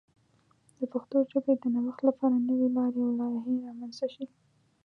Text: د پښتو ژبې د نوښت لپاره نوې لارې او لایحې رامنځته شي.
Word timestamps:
د 0.77 0.79
پښتو 0.93 1.17
ژبې 1.31 1.53
د 1.61 1.63
نوښت 1.73 2.01
لپاره 2.09 2.35
نوې 2.49 2.67
لارې 2.77 2.99
او 3.07 3.11
لایحې 3.19 3.55
رامنځته 3.65 4.07
شي. 4.13 4.25